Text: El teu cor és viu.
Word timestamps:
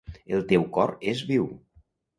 El 0.37 0.41
teu 0.53 0.65
cor 0.79 0.95
és 1.15 1.23
viu. 1.31 1.49